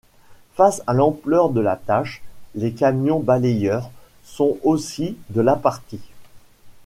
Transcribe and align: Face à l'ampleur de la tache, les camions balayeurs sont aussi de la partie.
Face 0.55 0.81
à 0.87 0.93
l'ampleur 0.93 1.51
de 1.51 1.61
la 1.61 1.75
tache, 1.75 2.23
les 2.55 2.73
camions 2.73 3.19
balayeurs 3.19 3.91
sont 4.23 4.57
aussi 4.63 5.15
de 5.29 5.41
la 5.41 5.55
partie. 5.55 6.01